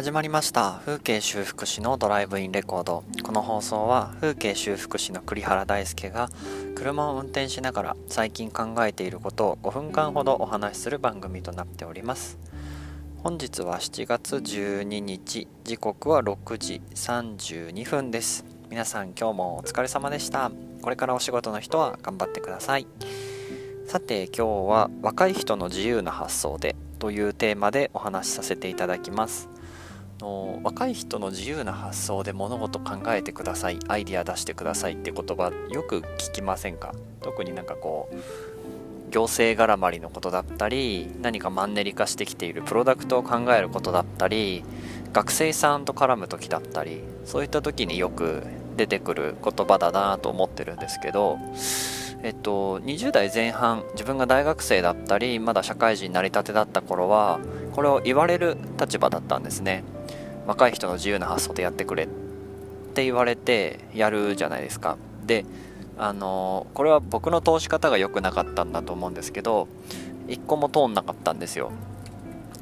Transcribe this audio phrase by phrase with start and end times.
[0.00, 0.80] 始まりました。
[0.86, 3.04] 風景修復師のドライブインレコード。
[3.22, 6.30] この放送は風景修復師の栗原大輔が
[6.74, 12.38] 車を運転しながら最近考えていることを5分間ほどお話しする番組となっております。
[13.18, 18.46] 本日は7月12日時刻は6時32分です。
[18.70, 20.50] 皆さん今日もお疲れ様でした。
[20.80, 22.86] これからお仕事の人は頑張ってください。
[23.86, 29.50] さて今日は若い人の自由な発想でというテーマでお話しさせていただきます。
[30.20, 33.78] の若い人の自由な発想で物事考えてください。
[33.88, 36.94] アイディア出してくださいって言葉よく聞きませんか？
[37.20, 38.16] 特になんかこう
[39.10, 44.62] 行政絡まりのことだったり何かマンネリ化してきているプロダクトを考えることだったり
[45.12, 48.44] 学生さんと絡む時だったりそういった時によく
[48.76, 51.38] 出てくる言葉だなと思ってるんですけど
[52.22, 57.40] えっと、20代前半自分が大学生だったりまだ社会人になりたてだった頃は
[57.72, 59.84] これを言われる立場だったんですね。
[60.50, 62.08] 若い人の自由な発想でやってくれっ
[62.92, 64.98] て言われてやるじゃないですか。
[65.24, 65.46] で
[65.96, 69.68] あのこれは僕の通し方が良くなかったんだと思うんですけど
[70.26, 71.70] 一個も通んなかったんですよ。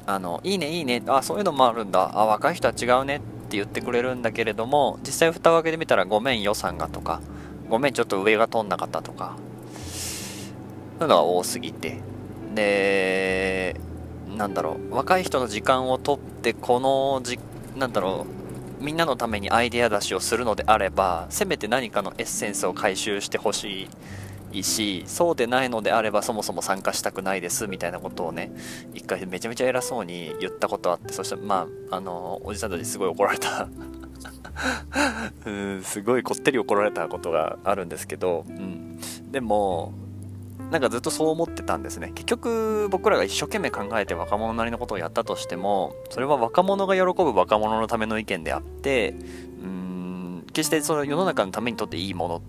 [0.05, 1.01] あのいいねいいね。
[1.07, 2.11] あそういうのもあるんだ。
[2.13, 7.21] あ若い人は違うねって言ってくれるんだけれども実際蓋を開けてみたらごめん予算がとか
[7.69, 9.35] ごめんちょっと上が通んなかったとか
[9.81, 11.97] そういうのが多すぎて。
[12.53, 13.81] で
[14.37, 14.93] なんだろう。
[14.93, 17.39] 若い人の時間を取ってこのじ
[17.75, 18.83] なんだろう。
[18.83, 23.89] みんなのためにアイデア出しをするのであればせめて何かのエッセンスを回収してほし
[24.51, 28.51] いしそうでないのであればそもそも参加したくないですみたいなことをね
[28.93, 33.67] 一回めちゃめちゃ偉そうに言ったことあってそしてまああのおじさんたちすごい怒られた。
[35.45, 38.99] うんすごいこってり怒られたことがあるんですけど、うん、
[39.31, 39.93] でも
[40.71, 42.11] なんかずっとそう思ってたんですね。
[42.13, 49.15] 結局僕らが一生懸命考えて若者なりのことをやったとしてもそれは若者が喜ぶ若者のための意見であって
[49.61, 52.41] うーん決してその世の中のためにとっていいもの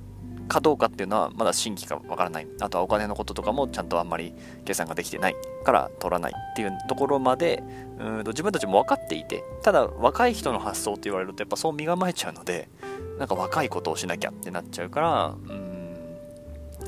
[0.48, 2.46] かどうかっていうのはまだ真偽かわからない。
[2.60, 4.34] あとはお金のこととかもちゃんとあんまり
[4.64, 7.62] 計算ができてないから取らないっていうところまで
[7.98, 12.68] うんと自分たちも分かっていてただ若い人の発想って言われるとやっぱそう身構えちゃうので
[13.18, 15.69] なんか若いことをしなきゃってなっちゃうからうん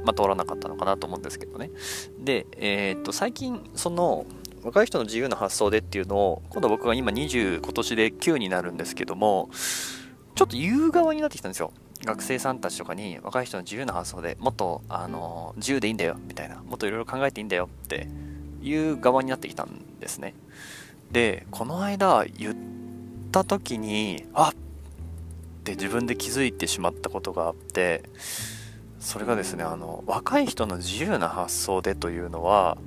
[0.04, 1.70] まあ、通らなかったのかなと思うんですけどね。
[2.19, 4.26] で、えー、っと、最近、その、
[4.62, 9.50] 若い人の自由な発想でっていうのを、今度僕が今20、今年で9になるんですけども、
[10.34, 11.72] ちょっと言う側になってきたんですよ。
[12.04, 18.08] 学生さんたちとかに若い人の自由な発想でもっと、あの、自由でいいんだよ、みたいな、もっといろいろ考えていいんだよって
[18.62, 20.34] いう側になってきたんですね。
[21.10, 22.56] で、この間言っ
[23.31, 24.54] た時に、あっ
[25.62, 28.02] って自分で気づいてしまったことがあって、
[29.02, 32.78] それがですねあの若い人の自由な発想でというのは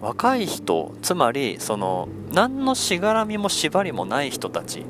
[0.00, 4.86] 若い人つまりその何のしがらみも縛りもない人たち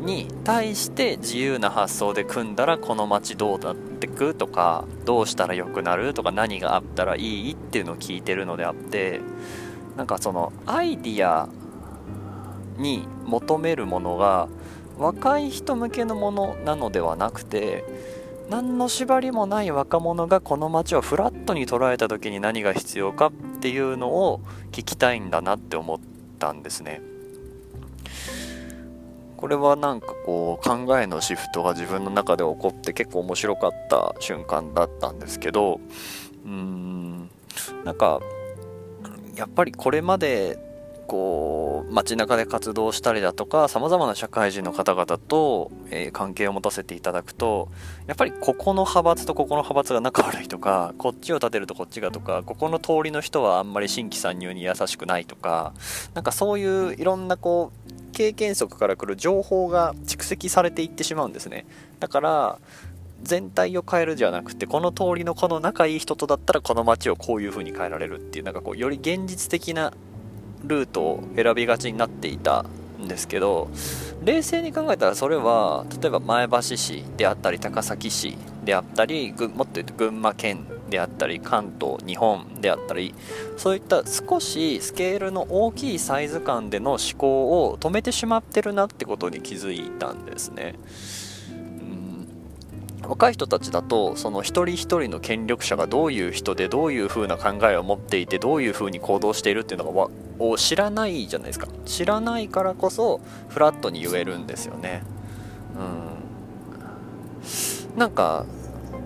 [0.00, 9.20] に対して自由な発想で組んだらこの街どうなってくとかどうしたら良くなるとか何があったらいいっていうのを聞いてるのであって
[9.96, 11.48] なんかそのアイディア
[12.78, 14.48] に求めるものが
[14.98, 17.84] 若い人向けのものなのではなくて
[18.50, 24.40] 何の縛りもない若者がこの街をフラットに捉えた時に何が必要かっていうのを
[24.72, 25.98] 聞きたいんだなって思っ
[26.40, 27.00] たんですね。
[29.36, 35.80] これはなんかこう考えのシフトが自分の中で起こって結構面白かった瞬間だったんですけど
[36.44, 37.30] うーん
[37.84, 38.20] なんか
[39.36, 40.58] やっぱりこれまで
[41.10, 47.68] こう街中で活動したりだとかさまざまな社会人の方々と、えー、関係を持たせていただくと
[48.06, 55.74] やっぱりここの派閥とここの派閥が仲悪いとかこっちを立てるとこっちがとかここの通りの人はあんまり新規参入に優しくないとか
[56.14, 61.66] なんかそういういろんなこう経験則から来る情報が蓄積されていってしまうんですね。
[61.98, 62.58] だから
[63.22, 69.92] 全体を変えるじゃなくてこの通りのこの仲いい人とだったらこの街をこういう風に変えられるっていうなんかこうより現実的な
[70.64, 72.64] ルートを選びがちになっていた
[73.00, 73.68] んですけど
[74.22, 83.14] 冷静に考えたらそれは例えば前橋市であったり高崎市であったりもっと言うと群馬県であったり関東日本であったり
[83.56, 90.74] そういった少しスケールの大きいサイズ感での思考を止めてしまってるなってことに気づいたんですね。
[93.10, 100.08] 若い人たちだとその一人一人の権力者がどういう人でどういう風な考えを持っていてどういう風に行動しているっていうのが
[100.38, 101.66] を知らないじゃないですか。
[101.84, 105.02] 知らないからこそフラットに言えるんですよね。
[105.76, 105.82] う
[107.96, 107.98] ん。
[107.98, 108.46] なんか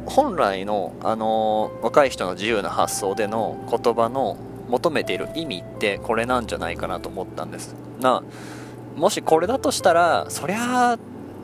[0.05, 4.37] 本来のあの若い人の自由な発想での言葉の
[4.69, 7.75] 求めている意味ってこれなんじゃないかなと思ったんです。
[8.03, 8.23] な
[8.97, 10.99] もしこれだとしたらそりゃあ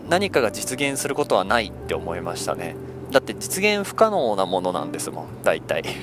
[0.08, 2.76] 何かが実現することはないって思いましたね。
[3.11, 5.85] だって実現不可能なものなんですもん大体。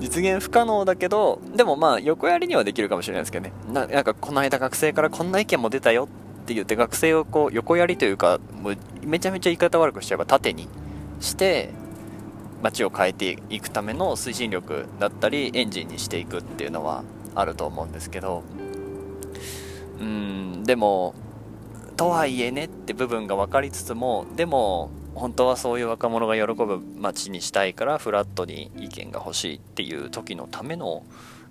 [0.00, 3.52] 実現不可能だけどでもまあ横やりにはできるかもしれないですけどね。
[3.72, 6.08] なんかこの間学生からこんな意見も出たよ
[6.42, 10.68] って言って学生をこう横やりというかもうめちゃめちゃ言い方悪くしちゃえば縦に
[11.20, 11.70] して
[12.62, 17.04] 街を変えていくための推進力だったりエンジンにしていくっていうのは
[17.34, 18.42] あると思うんですけど。
[20.02, 21.14] うんでも
[21.96, 31.04] とはいえねって部分が分かりつつもでも本当はそういう若者が喜ぶ街にしたいからフラットに意見が欲しいっていう時のための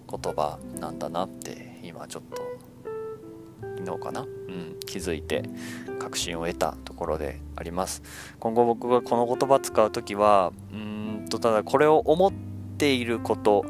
[0.10, 2.42] 言葉なんだなって今ちょっと
[3.78, 5.44] 昨日かな、うん、気づいて
[6.00, 8.04] 確信を得たところであります。
[8.40, 12.34] 今後僕がこの言葉使う時はうんとただこれを思っ
[12.78, 13.64] ていること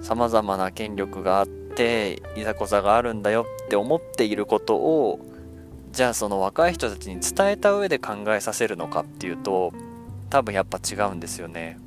[0.00, 5.20] さまざまな権力があってていざこざがあるんだよって思っていることを
[5.92, 9.72] じゃあその若い人たちに伝えた上で考えさせるのかっていうと
[10.28, 11.78] 多分やっぱ違うんですよね。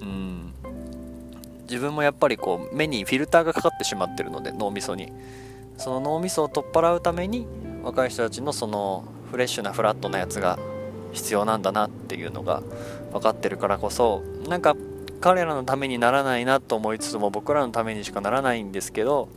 [0.00, 0.52] うん。
[1.62, 5.12] 自分もやっぱりこう目にフィルターがかかってしまってるので脳みそに。
[5.78, 7.46] その脳みそを取っ払うために
[7.82, 10.58] 若い人たちのそのフレッシュなフラットなやつが
[11.12, 12.62] 必要なんだなっていうのが
[13.12, 14.74] 分かってるからこそなんか
[15.20, 19.28] 彼らのためにならないなと思いつつも僕らのためにしかならないんですけど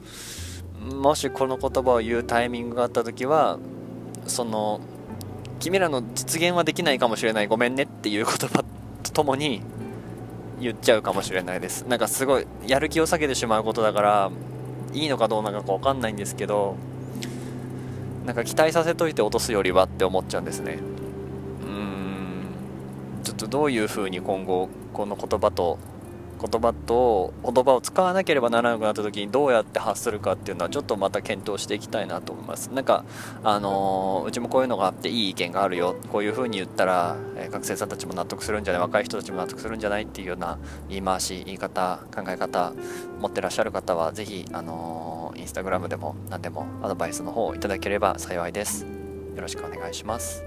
[0.80, 3.60] もしこの言葉を言うタイミングがあった時は
[4.28, 4.82] その
[5.60, 8.64] 君らの実現はできないかもしれないごめんねっていう言葉
[9.04, 9.62] とともに
[10.60, 11.84] 言っちゃうかもしれないです。
[11.84, 14.32] なんかすごいやる気を下げてしまうことだから
[14.94, 16.76] いいのかどうなのか分かんないんですけど
[18.26, 20.80] なんか期待させといて落とすよりはって思っちゃうんですね。
[23.30, 25.78] ちょっとどういうふうに今後この言葉と
[26.40, 32.70] 言葉と言葉を使わなければならなくなった時にどうやって発するかっていうのはちょっとまた検討していきたいなと思います。
[32.74, 33.04] なんか
[33.44, 35.98] あのー、うちもこういうのがあっていい意見があるよ。
[36.12, 42.74] こういう風に言ったら、え、学生さんたちも納得するんじゃない若い人たちも納得するんじゃないっていうような言い回し言い方考え方
[43.20, 48.86] 持ってらっしゃる方は是非あのー、インスタグラムでも何でもアドバイスの方をいただければ幸いです
[49.36, 50.44] よろしくお願いします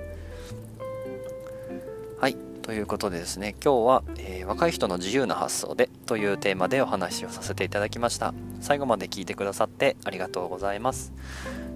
[2.19, 8.33] はいということでですね今日は、えー、若い人の自由な発想でというテーマでお話をさせていただきました。
[8.61, 11.13] 最後まで聞いてくださってありがとうございます。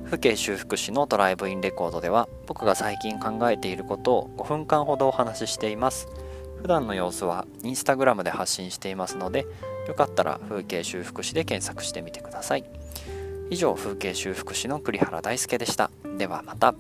[0.04, 6.08] 風景修復師のドライブインレコードでは僕が最近考えていることを5分間ほどお話ししています。
[6.62, 9.46] 普段の様子はインスタグラムで発信していますので
[9.88, 12.64] よかったら風景修復師で検索してみてください。
[13.50, 15.90] 以上風景修復師の栗原大輔でした。
[16.16, 16.74] ではまた。